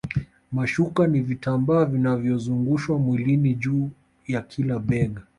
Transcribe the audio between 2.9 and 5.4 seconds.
mwilini juu ya kila bega